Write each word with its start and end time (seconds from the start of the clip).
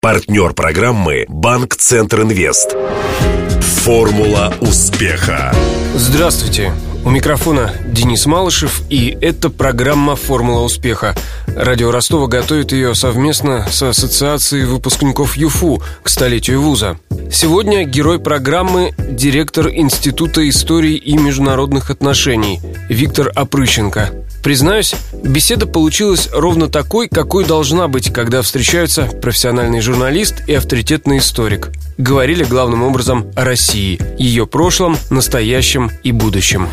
Партнер 0.00 0.52
программы 0.52 1.24
«Банк 1.26 1.74
Центр 1.74 2.22
Инвест». 2.22 2.76
Формула 3.82 4.54
успеха. 4.60 5.52
Здравствуйте. 5.96 6.72
У 7.04 7.10
микрофона 7.10 7.72
Денис 7.84 8.24
Малышев, 8.24 8.82
и 8.90 9.18
это 9.20 9.50
программа 9.50 10.14
«Формула 10.14 10.60
успеха». 10.60 11.16
Радио 11.48 11.90
Ростова 11.90 12.28
готовит 12.28 12.70
ее 12.70 12.94
совместно 12.94 13.66
с 13.68 13.82
Ассоциацией 13.82 14.66
выпускников 14.66 15.36
ЮФУ 15.36 15.82
к 16.04 16.08
столетию 16.08 16.62
вуза. 16.62 17.00
Сегодня 17.32 17.82
герой 17.82 18.20
программы– 18.20 18.92
директор 18.98 19.68
Института 19.68 20.48
истории 20.48 20.94
и 20.94 21.16
международных 21.18 21.90
отношений 21.90 22.60
Виктор 22.88 23.32
Опрыщенко. 23.34 24.10
Признаюсь, 24.42 24.94
беседа 25.12 25.66
получилась 25.66 26.28
ровно 26.32 26.68
такой, 26.68 27.08
какой 27.08 27.44
должна 27.44 27.88
быть, 27.88 28.12
когда 28.12 28.42
встречаются 28.42 29.04
профессиональный 29.04 29.80
журналист 29.80 30.42
и 30.46 30.54
авторитетный 30.54 31.18
историк. 31.18 31.70
Говорили 31.98 32.44
главным 32.44 32.82
образом 32.82 33.30
о 33.34 33.44
России, 33.44 34.00
ее 34.18 34.46
прошлом, 34.46 34.96
настоящем 35.10 35.90
и 36.04 36.12
будущем. 36.12 36.68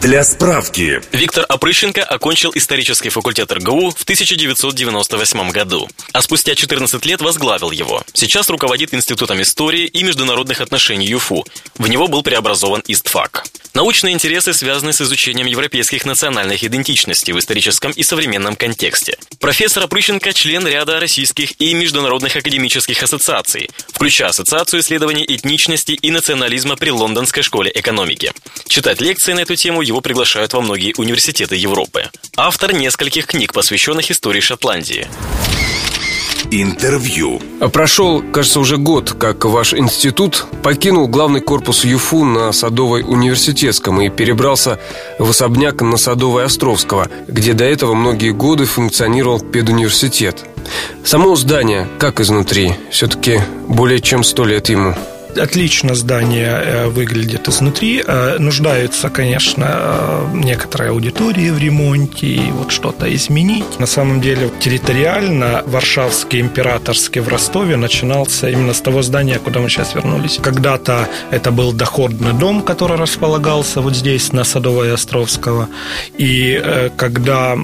Для 0.00 0.22
справки. 0.22 1.00
Виктор 1.10 1.44
Опрыщенко 1.48 2.04
окончил 2.04 2.52
исторический 2.54 3.08
факультет 3.08 3.50
РГУ 3.50 3.90
в 3.90 4.02
1998 4.04 5.50
году, 5.50 5.88
а 6.12 6.22
спустя 6.22 6.54
14 6.54 7.04
лет 7.04 7.20
возглавил 7.20 7.72
его. 7.72 8.04
Сейчас 8.12 8.48
руководит 8.48 8.94
Институтом 8.94 9.42
истории 9.42 9.86
и 9.86 10.04
международных 10.04 10.60
отношений 10.60 11.06
ЮФУ. 11.08 11.44
В 11.78 11.88
него 11.88 12.06
был 12.06 12.22
преобразован 12.22 12.84
ИСТФАК. 12.86 13.44
Научные 13.74 14.14
интересы 14.14 14.52
связаны 14.54 14.92
с 14.92 15.00
изучением 15.00 15.46
европейских 15.46 16.04
национальных 16.04 16.64
идентичностей 16.64 17.32
в 17.32 17.38
историческом 17.38 17.92
и 17.92 18.02
современном 18.02 18.56
контексте. 18.56 19.18
Профессор 19.38 19.84
Опрыщенко– 19.84 20.32
член 20.34 20.66
ряда 20.66 20.98
российских 20.98 21.60
и 21.60 21.74
международных 21.74 22.34
академических 22.34 23.00
ассоциаций, 23.02 23.70
включая 23.92 24.30
Ассоциацию 24.30 24.80
исследований 24.80 25.24
этничности 25.24 25.92
и 25.92 26.10
национализма 26.10 26.76
при 26.76 26.90
Лондонской 26.90 27.42
школе 27.42 27.70
экономики. 27.72 28.32
Читать 28.66 29.00
лекции 29.00 29.32
на 29.32 29.40
эту 29.40 29.54
тему 29.54 29.82
его 29.88 30.00
приглашают 30.00 30.52
во 30.52 30.60
многие 30.60 30.94
университеты 30.96 31.56
Европы. 31.56 32.04
Автор 32.36 32.72
нескольких 32.72 33.26
книг, 33.26 33.52
посвященных 33.52 34.10
истории 34.10 34.40
Шотландии. 34.40 35.08
Интервью. 36.50 37.42
Прошел, 37.72 38.22
кажется, 38.32 38.60
уже 38.60 38.78
год, 38.78 39.12
как 39.12 39.44
ваш 39.44 39.74
институт 39.74 40.46
покинул 40.62 41.06
главный 41.06 41.40
корпус 41.40 41.84
ЮФУ 41.84 42.24
на 42.24 42.52
Садовой 42.52 43.02
университетском 43.02 44.00
и 44.00 44.08
перебрался 44.08 44.78
в 45.18 45.28
особняк 45.28 45.82
на 45.82 45.98
Садовой 45.98 46.44
Островского, 46.44 47.10
где 47.26 47.52
до 47.52 47.64
этого 47.64 47.94
многие 47.94 48.30
годы 48.30 48.64
функционировал 48.64 49.40
педуниверситет. 49.40 50.46
Само 51.04 51.36
здание, 51.36 51.86
как 51.98 52.20
изнутри, 52.20 52.72
все-таки 52.90 53.40
более 53.66 54.00
чем 54.00 54.24
сто 54.24 54.44
лет 54.44 54.68
ему– 54.70 54.94
отлично 55.38 55.94
здание 55.94 56.48
э, 56.48 56.86
выглядит 56.88 57.48
изнутри. 57.48 58.02
Э, 58.06 58.36
нуждаются, 58.38 59.10
конечно, 59.10 59.66
э, 59.68 60.26
некоторые 60.34 60.90
аудитории 60.90 61.50
в 61.50 61.58
ремонте 61.58 62.26
и 62.26 62.50
вот 62.50 62.72
что-то 62.72 63.14
изменить. 63.14 63.78
На 63.78 63.86
самом 63.86 64.20
деле, 64.20 64.50
территориально 64.60 65.62
Варшавский 65.66 66.40
императорский 66.40 67.20
в 67.20 67.28
Ростове 67.28 67.76
начинался 67.76 68.48
именно 68.48 68.72
с 68.72 68.80
того 68.80 69.02
здания, 69.02 69.38
куда 69.38 69.60
мы 69.60 69.68
сейчас 69.68 69.94
вернулись. 69.94 70.38
Когда-то 70.42 71.08
это 71.30 71.50
был 71.50 71.72
доходный 71.72 72.32
дом, 72.32 72.62
который 72.62 72.96
располагался 72.96 73.80
вот 73.80 73.96
здесь, 73.96 74.32
на 74.32 74.44
Садовой 74.44 74.92
Островского. 74.92 75.68
И 76.18 76.62
когда 76.96 77.56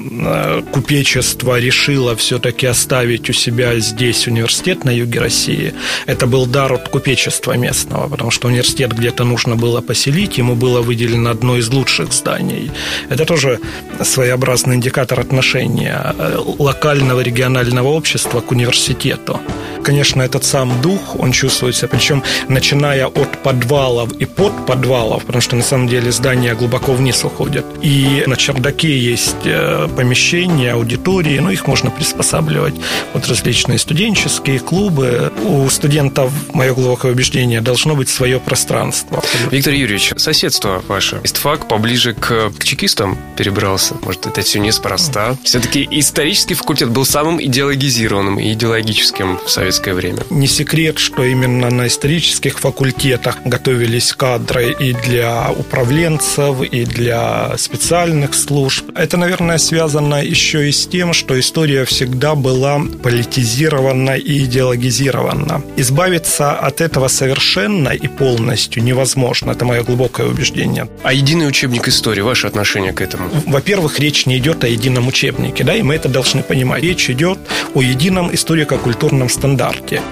купечество 0.73 1.59
решило 1.59 2.15
все-таки 2.17 2.67
оставить 2.67 3.31
у 3.31 3.33
себя 3.33 3.79
здесь 3.81 4.27
университет 4.27 4.85
на 4.85 4.91
юге 4.91 5.21
России, 5.21 5.75
это 6.07 6.27
был 6.27 6.47
дар 6.47 6.73
от 6.73 6.89
купечества 6.89 7.53
местного, 7.65 8.09
потому 8.09 8.31
что 8.31 8.49
университет 8.49 8.93
где-то 8.93 9.25
нужно 9.25 9.57
было 9.57 9.81
поселить, 9.81 10.39
ему 10.39 10.55
было 10.55 10.83
выделено 10.83 11.31
одно 11.31 11.57
из 11.57 11.69
лучших 11.69 12.13
зданий. 12.13 12.71
Это 13.11 13.25
тоже 13.25 13.59
своеобразный 14.03 14.75
индикатор 14.75 15.21
отношения 15.21 16.15
э, 16.19 16.39
локального 16.59 17.23
регионального 17.23 17.89
общества 17.89 18.41
к 18.41 18.53
университету 18.53 19.41
конечно, 19.85 20.23
этот 20.23 20.45
сам 20.45 20.81
дух, 20.81 21.17
он 21.19 21.31
чувствуется, 21.31 21.87
причем 21.87 22.23
начиная 22.49 23.07
от 23.07 23.43
подвалов 23.43 24.13
и 24.13 24.25
под 24.25 24.67
подвалов, 24.67 25.25
потому 25.25 25.41
что 25.43 25.57
на 25.57 25.63
самом 25.63 25.87
деле 25.87 26.11
здания 26.11 26.55
глубоко 26.55 26.93
вниз 26.93 27.25
уходят. 27.25 27.65
И 27.83 28.25
на 28.27 28.37
чердаке 28.37 28.99
есть 28.99 29.45
э, 29.45 29.89
помещения, 29.97 30.73
аудитории, 30.73 31.39
ну, 31.39 31.51
их 31.51 31.67
можно 31.67 31.91
приспосабливать 31.91 32.75
под 33.13 33.29
различные 33.29 33.79
студенческие 33.79 34.59
клубы. 34.59 35.33
У 35.45 35.69
студентов, 35.71 36.33
мое 36.53 36.75
глубокое 36.75 37.13
убеждение, 37.13 37.61
должно 37.61 37.95
быть 37.95 38.09
свое 38.09 38.41
пространство. 38.41 39.23
Виктор 39.51 39.75
Юрьевич, 39.75 40.13
соседство 40.17 40.83
ваше. 40.89 41.21
Истфак 41.23 41.69
поближе 41.69 42.15
к, 42.15 42.51
к 42.59 42.65
чекистам 42.65 43.19
перебрался. 43.37 43.95
Может, 44.03 44.27
это 44.27 44.41
все 44.41 44.59
неспроста. 44.59 45.37
Все-таки 45.45 45.87
исторический 45.91 46.55
факультет 46.55 46.91
был 46.91 47.05
самым 47.05 47.43
идеологизированным 47.43 48.39
и 48.39 48.53
идеологическим 48.53 49.39
в 49.45 49.51
Советском 49.51 49.74
советское 49.75 49.95
время. 49.95 50.23
Не 50.31 50.47
секрет, 50.47 50.99
что 50.99 51.25
именно 51.25 51.71
на 51.71 51.87
исторических 51.87 52.59
факультетах 52.59 53.39
готовились 53.45 54.13
кадры 54.13 54.75
и 54.81 54.93
для 54.93 55.51
управленцев, 55.51 56.63
и 56.63 56.85
для 56.85 57.57
специальных 57.59 58.35
служб. 58.35 58.85
Это, 58.95 59.17
наверное, 59.17 59.59
связано 59.59 60.23
еще 60.23 60.69
и 60.69 60.73
с 60.73 60.87
тем, 60.87 61.13
что 61.13 61.39
история 61.39 61.85
всегда 61.85 62.35
была 62.35 62.81
политизирована 63.03 64.17
и 64.17 64.45
идеологизирована. 64.45 65.63
Избавиться 65.77 66.53
от 66.53 66.81
этого 66.81 67.09
совершенно 67.09 67.89
и 67.89 68.09
полностью 68.09 68.85
невозможно. 68.85 69.53
Это 69.53 69.65
мое 69.65 69.83
глубокое 69.83 70.27
убеждение. 70.27 70.87
А 71.03 71.13
единый 71.13 71.49
учебник 71.49 71.89
истории, 71.89 72.23
ваше 72.23 72.47
отношение 72.47 72.93
к 72.93 73.01
этому? 73.01 73.29
Во-первых, 73.47 73.99
речь 73.99 74.27
не 74.27 74.39
идет 74.39 74.65
о 74.65 74.69
едином 74.69 75.09
учебнике, 75.09 75.65
да, 75.65 75.75
и 75.75 75.83
мы 75.83 75.95
это 75.95 76.09
должны 76.09 76.43
понимать. 76.43 76.83
Речь 76.83 77.11
идет 77.11 77.39
о 77.75 77.83
едином 77.83 78.31
историко-культурном 78.33 79.29
стандарте 79.29 79.64
стандарте. 79.65 80.03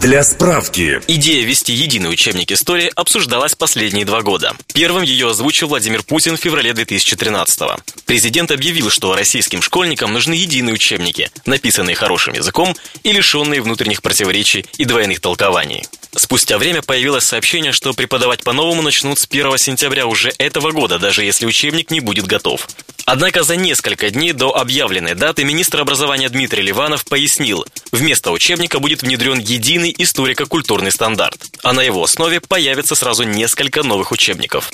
Для 0.00 0.22
справки. 0.22 1.00
Идея 1.08 1.44
вести 1.44 1.72
единый 1.72 2.08
учебник 2.08 2.52
истории 2.52 2.88
обсуждалась 2.94 3.56
последние 3.56 4.04
два 4.04 4.22
года. 4.22 4.54
Первым 4.72 5.02
ее 5.02 5.30
озвучил 5.30 5.66
Владимир 5.66 6.04
Путин 6.04 6.36
в 6.36 6.40
феврале 6.40 6.72
2013 6.72 7.60
-го. 7.62 7.80
Президент 8.06 8.52
объявил, 8.52 8.90
что 8.90 9.16
российским 9.16 9.60
школьникам 9.60 10.12
нужны 10.12 10.34
единые 10.34 10.74
учебники, 10.74 11.30
написанные 11.46 11.96
хорошим 11.96 12.34
языком 12.34 12.76
и 13.02 13.10
лишенные 13.10 13.60
внутренних 13.60 14.00
противоречий 14.00 14.64
и 14.76 14.84
двойных 14.84 15.18
толкований. 15.18 15.84
Спустя 16.16 16.58
время 16.58 16.82
появилось 16.82 17.24
сообщение, 17.24 17.72
что 17.72 17.92
преподавать 17.92 18.42
по-новому 18.42 18.82
начнут 18.82 19.18
с 19.18 19.26
1 19.26 19.58
сентября 19.58 20.06
уже 20.06 20.32
этого 20.38 20.70
года, 20.72 20.98
даже 20.98 21.24
если 21.24 21.44
учебник 21.44 21.90
не 21.90 22.00
будет 22.00 22.26
готов. 22.26 22.66
Однако 23.04 23.42
за 23.42 23.56
несколько 23.56 24.10
дней 24.10 24.32
до 24.32 24.54
объявленной 24.54 25.14
даты 25.14 25.44
министр 25.44 25.80
образования 25.80 26.28
Дмитрий 26.28 26.62
Ливанов 26.62 27.06
пояснил, 27.06 27.64
вместо 27.90 28.32
учебника 28.32 28.80
будет 28.80 29.02
внедрен 29.02 29.38
единый 29.38 29.87
историко-культурный 29.96 30.92
стандарт, 30.92 31.38
а 31.62 31.72
на 31.72 31.82
его 31.82 32.02
основе 32.02 32.40
появится 32.40 32.94
сразу 32.94 33.24
несколько 33.24 33.82
новых 33.82 34.12
учебников. 34.12 34.70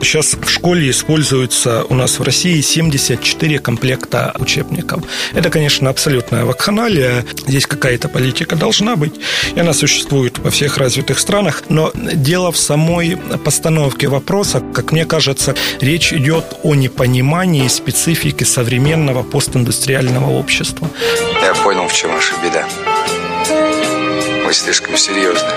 Сейчас 0.00 0.34
в 0.34 0.48
школе 0.48 0.90
используется 0.90 1.84
у 1.88 1.94
нас 1.94 2.18
в 2.18 2.22
России 2.22 2.60
74 2.60 3.58
комплекта 3.58 4.32
учебников. 4.38 5.02
Это, 5.34 5.50
конечно, 5.50 5.90
абсолютная 5.90 6.44
вакханалия. 6.44 7.24
Здесь 7.46 7.66
какая-то 7.66 8.08
политика 8.08 8.54
должна 8.56 8.96
быть, 8.96 9.14
и 9.54 9.60
она 9.60 9.72
существует 9.72 10.38
во 10.38 10.50
всех 10.50 10.78
развитых 10.78 11.18
странах. 11.18 11.64
Но 11.68 11.90
дело 11.94 12.52
в 12.52 12.56
самой 12.56 13.16
постановке 13.44 14.08
вопроса. 14.08 14.60
Как 14.72 14.92
мне 14.92 15.04
кажется, 15.04 15.54
речь 15.80 16.12
идет 16.12 16.44
о 16.62 16.74
непонимании 16.74 17.66
специфики 17.68 18.44
современного 18.44 19.22
постиндустриального 19.22 20.30
общества. 20.30 20.88
Я 21.42 21.54
понял, 21.54 21.88
в 21.88 21.94
чем 21.94 22.12
ваша 22.12 22.34
беда. 22.42 22.64
Вы 24.48 24.54
слишком 24.54 24.96
серьезны. 24.96 25.50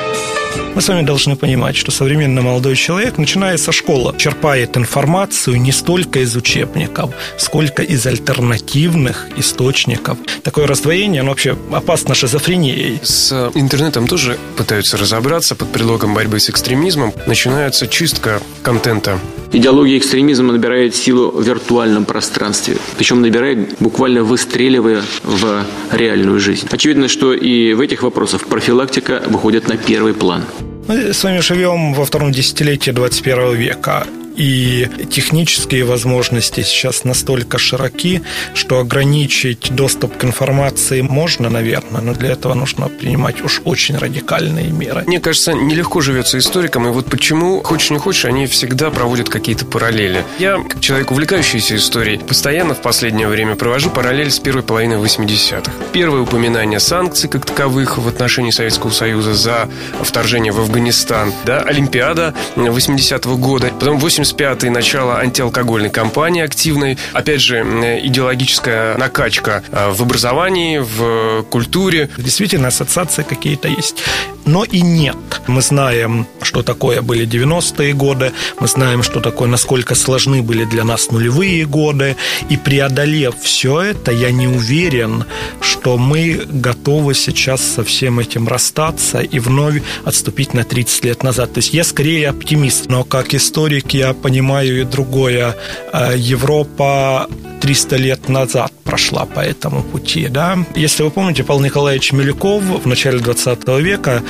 Мы 0.75 0.81
с 0.81 0.89
вами 0.89 1.05
должны 1.05 1.37
понимать, 1.37 1.77
что 1.77 1.91
современный 1.91 2.41
молодой 2.41 2.75
человек, 2.75 3.17
начиная 3.17 3.55
со 3.55 3.71
школы, 3.71 4.13
черпает 4.17 4.75
информацию 4.75 5.61
не 5.61 5.71
столько 5.71 6.19
из 6.19 6.35
учебников, 6.35 7.11
сколько 7.37 7.83
из 7.83 8.05
альтернативных 8.05 9.29
источников. 9.37 10.17
Такое 10.43 10.67
раздвоение, 10.67 11.21
оно 11.21 11.29
вообще 11.29 11.57
опасно 11.71 12.15
шизофренией. 12.15 12.99
С 13.01 13.31
интернетом 13.55 14.07
тоже 14.07 14.37
пытаются 14.57 14.97
разобраться 14.97 15.55
под 15.55 15.71
предлогом 15.71 16.13
борьбы 16.13 16.41
с 16.41 16.49
экстремизмом. 16.49 17.13
Начинается 17.27 17.87
чистка 17.87 18.41
контента. 18.61 19.21
Идеология 19.53 19.97
экстремизма 19.97 20.53
набирает 20.53 20.95
силу 20.95 21.31
в 21.31 21.43
виртуальном 21.43 22.05
пространстве. 22.05 22.77
Причем 22.97 23.21
набирает, 23.21 23.75
буквально 23.79 24.23
выстреливая 24.23 25.03
в 25.23 25.65
реальную 25.91 26.39
жизнь. 26.39 26.67
Очевидно, 26.71 27.09
что 27.09 27.33
и 27.33 27.73
в 27.73 27.81
этих 27.81 28.03
вопросах 28.03 28.45
профилактика 28.45 29.21
выходит 29.27 29.67
на 29.67 29.75
первый 29.75 30.13
план. 30.13 30.43
Мы 30.87 31.13
с 31.13 31.23
вами 31.23 31.39
живем 31.39 31.93
во 31.93 32.05
втором 32.05 32.31
десятилетии 32.31 32.91
21 32.91 33.55
века. 33.55 34.07
И 34.35 34.87
технические 35.09 35.83
возможности 35.83 36.61
сейчас 36.61 37.03
настолько 37.03 37.57
широки, 37.57 38.21
что 38.53 38.79
ограничить 38.79 39.73
доступ 39.75 40.17
к 40.17 40.23
информации 40.23 41.01
можно, 41.01 41.49
наверное, 41.49 42.01
но 42.01 42.13
для 42.13 42.31
этого 42.31 42.53
нужно 42.53 42.87
принимать 42.87 43.41
уж 43.43 43.61
очень 43.65 43.97
радикальные 43.97 44.67
меры. 44.67 45.03
Мне 45.05 45.19
кажется, 45.19 45.53
нелегко 45.53 46.01
живется 46.01 46.37
историкам, 46.37 46.87
и 46.87 46.91
вот 46.91 47.07
почему, 47.07 47.61
хочешь 47.61 47.91
не 47.91 47.97
хочешь, 47.97 48.25
они 48.25 48.47
всегда 48.47 48.89
проводят 48.89 49.29
какие-то 49.29 49.65
параллели. 49.65 50.23
Я, 50.39 50.57
как 50.57 50.79
человек, 50.79 51.11
увлекающийся 51.11 51.75
историей, 51.75 52.17
постоянно 52.17 52.73
в 52.73 52.81
последнее 52.81 53.27
время 53.27 53.55
провожу 53.55 53.89
параллель 53.89 54.31
с 54.31 54.39
первой 54.39 54.63
половиной 54.63 54.97
80-х. 54.97 55.71
Первое 55.91 56.21
упоминание 56.21 56.79
санкций 56.79 57.29
как 57.29 57.45
таковых 57.45 57.97
в 57.97 58.07
отношении 58.07 58.51
Советского 58.51 58.91
Союза 58.91 59.33
за 59.33 59.69
вторжение 60.01 60.51
в 60.51 60.59
Афганистан, 60.59 61.33
да, 61.45 61.59
Олимпиада 61.61 62.33
80-го 62.55 63.37
года, 63.37 63.71
потом 63.79 63.97
85-й 64.21 64.69
начало 64.69 65.19
антиалкогольной 65.19 65.89
кампании 65.89 66.43
активной, 66.43 66.97
опять 67.13 67.41
же, 67.41 67.61
идеологическая 68.03 68.97
накачка 68.97 69.63
э, 69.71 69.91
в 69.91 70.01
образовании, 70.01 70.79
в 70.79 71.43
культуре. 71.43 72.09
Действительно, 72.17 72.69
ассоциации 72.69 73.23
какие-то 73.23 73.67
есть 73.67 74.03
но 74.45 74.63
и 74.63 74.81
нет. 74.81 75.15
Мы 75.47 75.61
знаем, 75.61 76.27
что 76.41 76.63
такое 76.63 77.01
были 77.01 77.27
90-е 77.27 77.93
годы, 77.93 78.31
мы 78.59 78.67
знаем, 78.67 79.03
что 79.03 79.19
такое, 79.19 79.47
насколько 79.47 79.95
сложны 79.95 80.41
были 80.41 80.65
для 80.65 80.83
нас 80.83 81.11
нулевые 81.11 81.65
годы, 81.65 82.15
и 82.49 82.57
преодолев 82.57 83.35
все 83.41 83.81
это, 83.81 84.11
я 84.11 84.31
не 84.31 84.47
уверен, 84.47 85.25
что 85.61 85.97
мы 85.97 86.41
готовы 86.47 87.13
сейчас 87.13 87.61
со 87.61 87.83
всем 87.83 88.19
этим 88.19 88.47
расстаться 88.47 89.19
и 89.19 89.39
вновь 89.39 89.81
отступить 90.05 90.53
на 90.53 90.63
30 90.63 91.05
лет 91.05 91.23
назад. 91.23 91.53
То 91.53 91.59
есть 91.59 91.73
я 91.73 91.83
скорее 91.83 92.29
оптимист, 92.29 92.87
но 92.87 93.03
как 93.03 93.33
историк 93.33 93.93
я 93.93 94.10
понимаю 94.13 94.81
и 94.81 94.83
другое. 94.83 95.55
Э, 95.93 96.13
Европа 96.15 97.27
300 97.61 97.95
лет 97.97 98.29
назад 98.29 98.71
прошла 98.83 99.25
по 99.25 99.39
этому 99.39 99.83
пути. 99.83 100.27
Да? 100.27 100.57
Если 100.75 101.03
вы 101.03 101.11
помните, 101.11 101.43
Павел 101.43 101.61
Николаевич 101.61 102.11
Милюков 102.11 102.63
в 102.63 102.87
начале 102.87 103.19
20 103.19 103.67
века 103.79 104.23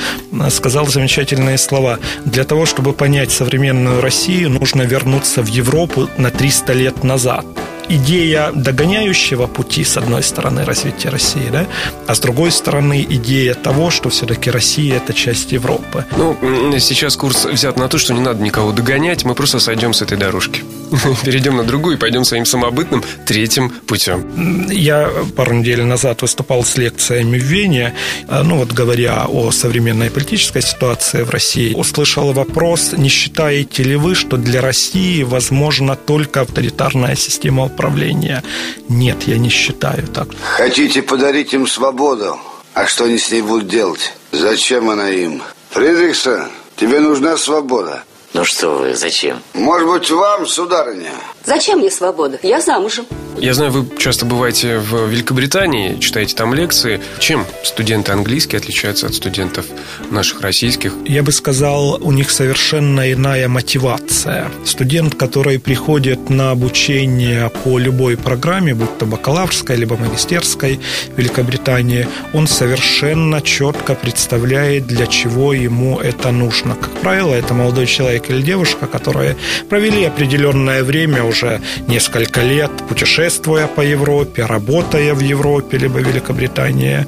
сказал 0.50 0.86
замечательные 0.86 1.58
слова. 1.58 1.98
Для 2.24 2.44
того, 2.44 2.66
чтобы 2.66 2.92
понять 2.92 3.32
современную 3.32 4.00
Россию, 4.00 4.50
нужно 4.50 4.82
вернуться 4.82 5.42
в 5.42 5.46
Европу 5.46 6.08
на 6.18 6.30
300 6.30 6.72
лет 6.74 7.04
назад 7.04 7.46
идея 7.88 8.52
догоняющего 8.52 9.46
пути, 9.46 9.84
с 9.84 9.96
одной 9.96 10.22
стороны, 10.22 10.64
развития 10.64 11.08
России, 11.08 11.48
да, 11.50 11.66
а 12.06 12.14
с 12.14 12.20
другой 12.20 12.50
стороны, 12.50 13.06
идея 13.08 13.54
того, 13.54 13.90
что 13.90 14.10
все-таки 14.10 14.50
Россия– 14.50 14.96
это 14.98 15.12
часть 15.12 15.52
Европы. 15.52 16.04
Ну, 16.16 16.36
сейчас 16.78 17.16
курс 17.16 17.44
взят 17.44 17.78
на 17.78 17.88
то, 17.88 17.98
что 17.98 18.14
не 18.14 18.20
надо 18.20 18.42
никого 18.42 18.72
догонять, 18.72 19.24
мы 19.24 19.34
просто 19.34 19.60
сойдем 19.60 19.92
с 19.92 20.02
этой 20.02 20.18
дорожки. 20.18 20.62
Перейдем 21.24 21.56
на 21.56 21.64
другую 21.64 21.96
и 21.96 21.98
пойдем 21.98 22.24
своим 22.24 22.44
самобытным 22.44 23.02
третьим 23.26 23.70
путем. 23.70 24.68
Я 24.70 25.10
пару 25.36 25.54
недель 25.54 25.82
назад 25.82 26.22
выступал 26.22 26.64
с 26.64 26.76
лекциями 26.76 27.38
в 27.38 27.42
Вене, 27.42 27.94
а, 28.28 28.42
ну 28.42 28.56
вот 28.56 28.72
говоря 28.72 29.26
о 29.28 29.50
современной 29.50 30.10
политической 30.10 30.62
ситуации 30.62 31.22
в 31.22 31.30
России, 31.30 31.74
услышал 31.74 32.32
вопрос, 32.32 32.92
не 32.92 33.08
считаете 33.08 33.82
ли 33.82 33.96
вы, 33.96 34.14
что 34.14 34.36
для 34.36 34.60
России 34.60 35.22
возможна 35.22 35.96
только 35.96 36.42
авторитарная 36.42 37.16
система 37.16 37.64
управления. 37.64 38.42
Нет, 38.88 39.24
я 39.26 39.38
не 39.38 39.48
считаю 39.48 40.06
так. 40.06 40.28
Хотите 40.42 41.02
подарить 41.02 41.54
им 41.54 41.66
свободу? 41.66 42.38
А 42.74 42.86
что 42.86 43.04
они 43.04 43.18
с 43.18 43.30
ней 43.30 43.42
будут 43.42 43.68
делать? 43.68 44.14
Зачем 44.32 44.88
она 44.88 45.10
им? 45.10 45.42
Фридрихсон, 45.70 46.48
тебе 46.76 47.00
нужна 47.00 47.36
свобода. 47.36 48.04
Ну 48.34 48.44
что 48.44 48.70
вы, 48.78 48.94
зачем? 48.94 49.42
Может 49.52 49.88
быть, 49.88 50.10
вам, 50.10 50.46
сударыня? 50.46 51.12
Зачем 51.44 51.80
мне 51.80 51.90
свобода? 51.90 52.38
Я 52.42 52.60
замужем. 52.60 53.06
Я 53.38 53.54
знаю, 53.54 53.72
вы 53.72 53.98
часто 53.98 54.26
бываете 54.26 54.78
в 54.78 55.08
Великобритании, 55.08 55.98
читаете 55.98 56.36
там 56.36 56.54
лекции. 56.54 57.00
Чем 57.18 57.44
студенты 57.64 58.12
английские 58.12 58.58
отличаются 58.58 59.06
от 59.06 59.14
студентов 59.14 59.66
наших 60.10 60.42
российских? 60.42 60.94
Я 61.06 61.22
бы 61.22 61.32
сказал, 61.32 61.98
у 62.00 62.12
них 62.12 62.30
совершенно 62.30 63.10
иная 63.10 63.48
мотивация. 63.48 64.50
Студент, 64.64 65.14
который 65.14 65.58
приходит 65.58 66.30
на 66.30 66.50
обучение 66.50 67.50
по 67.64 67.78
любой 67.78 68.16
программе, 68.16 68.74
будь 68.74 68.98
то 68.98 69.06
бакалаврской, 69.06 69.76
либо 69.76 69.96
магистерской 69.96 70.78
Великобритании, 71.16 72.06
он 72.34 72.46
совершенно 72.46 73.40
четко 73.40 73.94
представляет, 73.94 74.86
для 74.86 75.06
чего 75.06 75.52
ему 75.52 75.98
это 75.98 76.30
нужно. 76.30 76.74
Как 76.74 76.92
правило, 77.00 77.34
это 77.34 77.54
молодой 77.54 77.86
человек 77.86 78.30
или 78.30 78.42
девушка, 78.42 78.86
которые 78.86 79.36
провели 79.68 80.04
определенное 80.04 80.84
время, 80.84 81.24
уже 81.24 81.60
несколько 81.88 82.42
лет, 82.42 82.70
путешествуя 82.88 83.21
путешествуя 83.22 83.68
по 83.68 83.82
Европе, 83.82 84.46
работая 84.46 85.14
в 85.14 85.20
Европе 85.20 85.78
либо 85.78 86.00
Великобритании, 86.00 87.06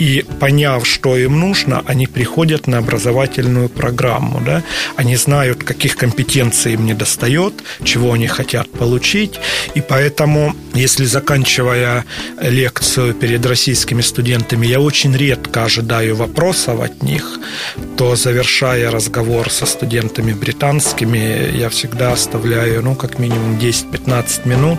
и 0.00 0.24
поняв, 0.40 0.86
что 0.86 1.18
им 1.18 1.38
нужно, 1.38 1.82
они 1.86 2.06
приходят 2.06 2.66
на 2.66 2.78
образовательную 2.78 3.68
программу. 3.68 4.40
Да? 4.46 4.62
Они 4.96 5.16
знают, 5.16 5.62
каких 5.64 5.96
компетенций 5.96 6.72
им 6.72 6.86
не 6.86 6.94
достает, 6.94 7.52
чего 7.84 8.12
они 8.12 8.26
хотят 8.26 8.70
получить, 8.70 9.40
и 9.74 9.82
поэтому, 9.82 10.54
если 10.74 11.04
заканчивая 11.04 12.04
лекцию 12.40 13.14
перед 13.14 13.46
российскими 13.46 14.02
студентами, 14.02 14.66
я 14.66 14.80
очень 14.80 15.16
редко 15.16 15.64
ожидаю 15.64 16.16
вопросов 16.16 16.80
от 16.80 17.02
них, 17.02 17.38
то 17.96 18.16
завершая 18.16 18.90
разговор 18.90 19.50
со 19.50 19.66
студентами 19.66 20.32
британскими, 20.32 21.58
я 21.58 21.68
всегда 21.68 22.12
оставляю, 22.12 22.82
ну, 22.82 22.94
как 22.94 23.18
минимум 23.18 23.58
10-15 23.58 24.48
минут 24.48 24.78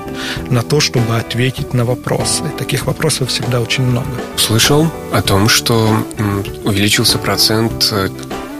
на 0.49 0.63
то, 0.71 0.79
чтобы 0.79 1.17
ответить 1.17 1.73
на 1.73 1.83
вопросы. 1.83 2.43
Таких 2.57 2.85
вопросов 2.85 3.27
всегда 3.27 3.59
очень 3.59 3.83
много. 3.83 4.07
Слышал 4.37 4.87
о 5.11 5.21
том, 5.21 5.49
что 5.49 5.93
увеличился 6.63 7.17
процент 7.17 7.89
э, 7.91 8.07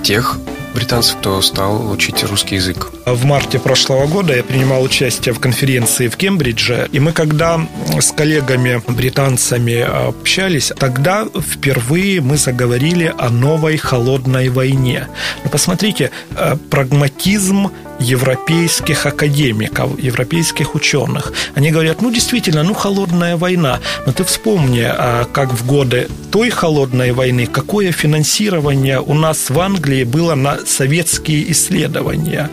тех 0.04 0.38
британцев, 0.75 1.16
кто 1.19 1.42
стал 1.42 1.90
учить 1.90 2.22
русский 2.25 2.56
язык. 2.56 2.92
В 3.06 3.24
марте 3.24 3.60
прошлого 3.60 4.08
года 4.08 4.36
я 4.36 4.44
принимал 4.44 4.84
участие 4.84 5.34
в 5.34 5.40
конференции 5.40 6.10
в 6.10 6.18
Кембридже, 6.18 6.90
и 6.92 7.00
мы 7.00 7.13
когда 7.13 7.66
с 8.00 8.12
коллегами 8.12 8.81
британцами 8.90 9.80
общались, 9.80 10.74
тогда 10.78 11.25
впервые 11.40 12.19
мы 12.19 12.36
заговорили 12.36 13.14
о 13.18 13.30
новой 13.30 13.78
холодной 13.78 14.50
войне. 14.50 15.07
Но 15.46 15.50
посмотрите, 15.50 16.12
э, 16.36 16.57
прагматизм 16.69 17.69
европейских 18.01 19.06
академиков, 19.06 20.00
европейских 20.00 20.75
ученых. 20.75 21.33
Они 21.56 21.71
говорят, 21.71 22.01
ну, 22.01 22.12
действительно, 22.12 22.63
ну, 22.63 22.74
холодная 22.74 23.38
война. 23.38 23.80
Но 24.06 24.12
ты 24.12 24.24
вспомни, 24.24 24.83
а 24.83 25.25
как 25.25 25.53
в 25.53 25.65
годы 25.65 26.07
той 26.31 26.50
холодной 26.50 27.12
войны, 27.12 27.45
какое 27.45 27.92
финансирование 27.92 29.00
у 29.00 29.13
нас 29.13 29.49
в 29.49 29.59
Англии 29.59 30.04
было 30.04 30.35
на 30.35 30.59
советские 30.66 31.52
исследования. 31.52 32.49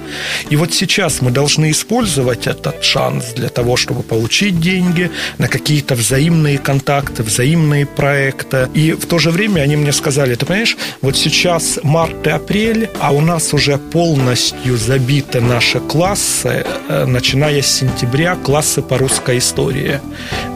И 0.50 0.56
вот 0.56 0.74
сейчас 0.74 1.22
мы 1.22 1.30
должны 1.30 1.70
использовать 1.70 2.46
этот 2.46 2.84
шанс 2.84 3.32
для 3.36 3.48
того, 3.48 3.76
чтобы 3.76 4.02
получить 4.02 4.60
деньги 4.60 5.10
на 5.38 5.48
какие-то 5.48 5.94
взаимные 5.94 6.58
контакты, 6.58 7.22
взаимные 7.22 7.86
проекты. 7.86 8.68
И 8.74 8.92
в 8.92 9.06
то 9.06 9.18
же 9.18 9.30
время 9.30 9.62
они 9.62 9.76
мне 9.76 9.92
сказали, 9.92 10.34
ты 10.34 10.44
понимаешь, 10.44 10.76
вот 11.00 11.16
сейчас 11.16 11.78
март 11.82 12.26
и 12.26 12.30
апрель, 12.30 12.90
а 13.00 13.12
у 13.12 13.20
нас 13.20 13.54
уже 13.54 13.78
полностью 13.78 14.76
забиты 14.76 15.37
это 15.38 15.46
наши 15.46 15.80
классы, 15.80 16.64
э, 16.88 17.04
начиная 17.06 17.62
с 17.62 17.66
сентября, 17.66 18.36
классы 18.36 18.82
по 18.82 18.98
русской 18.98 19.38
истории. 19.38 20.00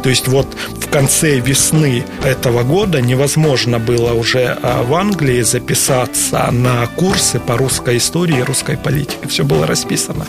То 0.03 0.11
есть 0.11 0.29
вот 0.29 0.47
в 0.77 0.91
конце 0.91 1.39
весны 1.39 2.05
этого 2.25 2.62
года 2.62 3.01
невозможно 3.01 3.79
было 3.79 4.12
уже 4.12 4.59
а, 4.62 4.83
в 4.83 4.95
Англии 4.95 5.43
записаться 5.43 6.51
на 6.51 6.87
курсы 6.97 7.39
по 7.39 7.57
русской 7.57 7.97
истории 7.97 8.39
и 8.39 8.43
русской 8.43 8.77
политике. 8.77 9.29
Все 9.29 9.45
было 9.45 9.67
расписано 9.67 10.27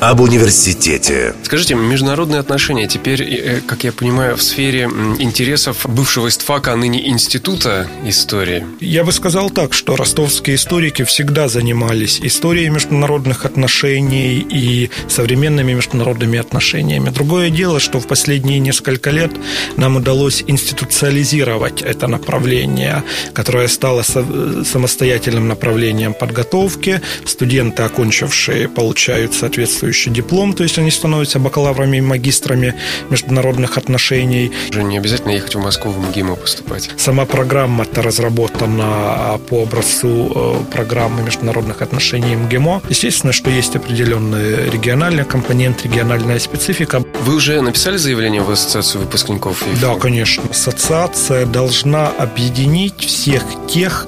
об 0.00 0.20
университете. 0.20 1.34
Скажите, 1.42 1.74
международные 1.74 2.38
отношения 2.40 2.86
теперь, 2.86 3.22
э, 3.22 3.60
как 3.66 3.82
я 3.84 3.92
понимаю, 3.92 4.36
в 4.36 4.42
сфере 4.42 4.82
интересов 5.18 5.86
бывшего 5.88 6.28
ИСТФАКа, 6.28 6.72
а 6.72 6.76
ныне 6.76 7.08
Института 7.08 7.88
истории? 8.04 8.64
Я 8.80 9.02
бы 9.02 9.12
сказал 9.12 9.50
так, 9.50 9.74
что 9.74 9.96
ростовские 9.96 10.54
историки 10.56 11.02
всегда 11.02 11.48
занимались 11.48 12.20
историей 12.20 12.68
международных 12.68 13.44
отношений 13.44 14.38
и 14.38 14.90
современными 15.08 15.72
международными 15.72 16.38
отношениями. 16.38 17.10
Другое 17.10 17.50
дело, 17.50 17.80
что 17.80 17.98
в 17.98 18.06
последние 18.06 18.60
несколько 18.60 19.10
лет 19.10 19.32
нам 19.76 19.96
удалось 19.96 20.44
институциализировать 20.46 21.82
это 21.82 22.06
направление, 22.06 23.02
которое 23.34 23.66
стало 23.66 24.02
самостоятельным 24.02 25.48
направлением 25.48 26.14
подготовки. 26.14 27.00
Студенты, 27.24 27.82
окончившие, 27.82 28.68
получают 28.68 29.34
соответствующие 29.34 29.87
соответствующий 29.88 30.12
диплом, 30.12 30.52
то 30.52 30.62
есть 30.62 30.78
они 30.78 30.90
становятся 30.90 31.38
бакалаврами 31.38 31.98
и 31.98 32.00
магистрами 32.00 32.74
международных 33.10 33.78
отношений. 33.78 34.52
Уже 34.70 34.82
не 34.82 34.98
обязательно 34.98 35.32
ехать 35.32 35.54
в 35.54 35.60
Москву 35.60 35.92
в 35.92 36.08
МГИМО 36.08 36.36
поступать. 36.36 36.90
Сама 36.96 37.24
программа-то 37.24 38.02
разработана 38.02 39.38
по 39.48 39.62
образцу 39.62 40.32
э, 40.34 40.72
программы 40.72 41.22
международных 41.22 41.82
отношений 41.82 42.36
МГИМО. 42.36 42.82
Естественно, 42.90 43.32
что 43.32 43.50
есть 43.50 43.76
определенный 43.76 44.70
региональный 44.70 45.24
компонент, 45.24 45.84
региональная 45.84 46.38
специфика. 46.38 47.02
Вы 47.24 47.34
уже 47.34 47.60
написали 47.60 47.98
заявление 47.98 48.42
в 48.42 48.50
Ассоциацию 48.50 49.02
выпускников? 49.02 49.64
Да, 49.80 49.94
конечно. 49.94 50.42
Ассоциация 50.50 51.46
должна 51.46 52.08
объединить 52.08 53.04
всех 53.04 53.42
тех, 53.68 54.06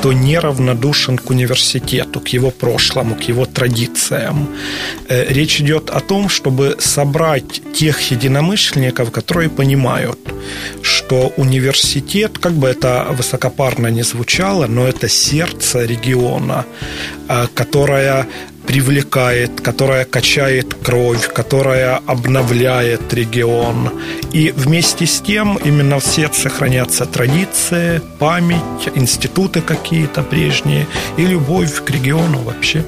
кто 0.00 0.14
неравнодушен 0.14 1.18
к 1.18 1.30
университету, 1.30 2.20
к 2.20 2.28
его 2.28 2.50
прошлому, 2.50 3.14
к 3.14 3.28
его 3.28 3.44
традициям. 3.44 4.48
Э, 5.08 5.32
речь 5.32 5.60
идет 5.60 5.90
о 5.90 6.00
том, 6.00 6.30
чтобы 6.30 6.76
собрать 6.78 7.60
тех 7.74 8.10
единомышленников, 8.10 9.10
которые 9.10 9.50
понимают, 9.50 10.18
что 10.82 11.32
университет, 11.36 12.38
как 12.38 12.52
бы 12.52 12.68
это 12.68 13.08
высокопарно 13.10 13.90
не 13.90 14.02
звучало, 14.02 14.66
но 14.66 14.86
это 14.86 15.06
сердце 15.08 15.84
региона, 15.84 16.64
э, 17.28 17.46
которое 17.54 18.26
привлекает, 18.70 19.60
которая 19.60 20.04
качает 20.04 20.74
кровь, 20.74 21.26
которая 21.26 22.00
обновляет 22.06 23.12
регион. 23.12 23.90
И 24.32 24.52
вместе 24.54 25.06
с 25.06 25.20
тем 25.20 25.58
именно 25.64 25.98
в 25.98 26.06
сердце 26.06 26.48
хранятся 26.50 27.04
традиции, 27.04 28.00
память, 28.20 28.88
институты 28.94 29.60
какие-то 29.60 30.22
прежние 30.22 30.86
и 31.16 31.26
любовь 31.26 31.82
к 31.84 31.90
региону 31.90 32.38
вообще. 32.42 32.84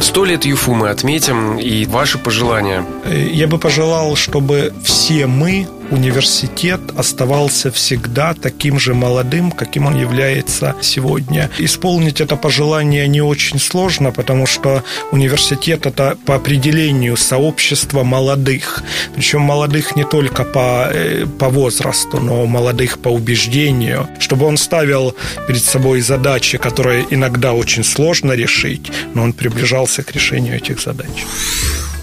Сто 0.00 0.24
лет 0.24 0.44
ЮФУ 0.44 0.74
мы 0.74 0.88
отметим, 0.88 1.58
и 1.58 1.84
ваши 1.84 2.18
пожелания? 2.18 2.84
Я 3.32 3.46
бы 3.46 3.58
пожелал, 3.58 4.16
чтобы 4.16 4.72
все 4.82 5.28
мы 5.28 5.68
университет 5.90 6.80
оставался 6.96 7.70
всегда 7.70 8.34
таким 8.34 8.78
же 8.78 8.94
молодым, 8.94 9.50
каким 9.50 9.86
он 9.86 9.98
является 10.00 10.74
сегодня. 10.80 11.50
Исполнить 11.58 12.20
это 12.20 12.36
пожелание 12.36 13.08
не 13.08 13.20
очень 13.20 13.58
сложно, 13.58 14.12
потому 14.12 14.46
что 14.46 14.82
университет 15.12 15.86
это 15.86 16.16
по 16.26 16.34
определению 16.34 17.16
сообщество 17.16 18.04
молодых. 18.04 18.82
Причем 19.14 19.42
молодых 19.42 19.96
не 19.96 20.04
только 20.04 20.44
по, 20.44 20.88
э, 20.92 21.26
по 21.38 21.48
возрасту, 21.48 22.20
но 22.20 22.46
молодых 22.46 22.98
по 22.98 23.08
убеждению. 23.08 24.08
Чтобы 24.18 24.46
он 24.46 24.56
ставил 24.56 25.14
перед 25.48 25.64
собой 25.64 26.00
задачи, 26.00 26.58
которые 26.58 27.06
иногда 27.10 27.52
очень 27.52 27.84
сложно 27.84 28.32
решить, 28.32 28.90
но 29.14 29.22
он 29.22 29.32
приближался 29.32 30.02
к 30.02 30.12
решению 30.12 30.56
этих 30.56 30.80
задач. 30.80 31.26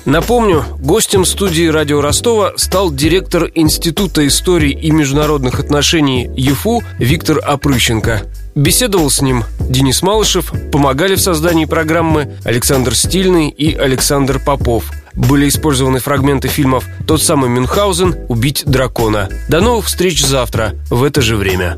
Напомню, 0.08 0.64
гостем 0.80 1.26
студии 1.26 1.68
«Радио 1.68 2.00
Ростова» 2.00 2.54
стал 2.56 2.94
директор 2.94 3.52
Института 3.56 4.26
истории 4.26 4.72
и 4.72 4.90
международных 4.90 5.60
отношений 5.60 6.32
ЮФУ 6.34 6.82
Виктор 6.98 7.40
Опрыщенко. 7.46 8.22
Беседовал 8.56 9.10
с 9.10 9.22
ним 9.22 9.44
Денис 9.60 10.02
Малышев, 10.02 10.54
помогали 10.72 11.16
в 11.16 11.22
создании 11.22 11.66
программы 11.66 12.38
Александр 12.46 12.96
Стильный 12.96 13.50
и 13.50 13.76
Александр 13.76 14.40
Попов. 14.40 14.94
Были 15.14 15.50
использованы 15.50 16.00
фрагменты 16.00 16.48
фильмов 16.48 16.86
«Тот 17.06 17.22
самый 17.22 17.50
Мюнхгаузен», 17.50 18.16
«Убить 18.30 18.64
дракона». 18.66 19.28
До 19.50 19.60
новых 19.60 19.88
встреч 19.88 20.26
завтра 20.26 20.76
в 20.90 21.04
это 21.04 21.20
же 21.20 21.36
время. 21.36 21.78